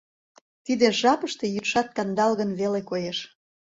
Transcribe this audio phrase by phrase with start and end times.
[0.65, 3.17] тиде жапыште йӱдшат кандалгын веле коеш.